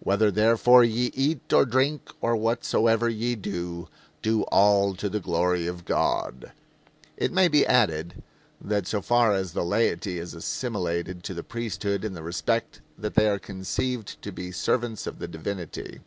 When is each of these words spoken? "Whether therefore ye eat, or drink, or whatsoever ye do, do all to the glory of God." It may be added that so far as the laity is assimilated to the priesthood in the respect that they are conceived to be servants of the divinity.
"Whether 0.00 0.32
therefore 0.32 0.82
ye 0.82 1.12
eat, 1.14 1.52
or 1.52 1.64
drink, 1.64 2.12
or 2.20 2.34
whatsoever 2.34 3.08
ye 3.08 3.36
do, 3.36 3.86
do 4.20 4.42
all 4.50 4.96
to 4.96 5.08
the 5.08 5.20
glory 5.20 5.68
of 5.68 5.84
God." 5.84 6.50
It 7.16 7.30
may 7.30 7.46
be 7.46 7.64
added 7.64 8.20
that 8.60 8.88
so 8.88 9.00
far 9.00 9.32
as 9.32 9.52
the 9.52 9.64
laity 9.64 10.18
is 10.18 10.34
assimilated 10.34 11.22
to 11.22 11.34
the 11.34 11.44
priesthood 11.44 12.04
in 12.04 12.14
the 12.14 12.22
respect 12.24 12.80
that 12.98 13.14
they 13.14 13.28
are 13.28 13.38
conceived 13.38 14.20
to 14.22 14.32
be 14.32 14.50
servants 14.50 15.06
of 15.06 15.20
the 15.20 15.28
divinity. 15.28 16.00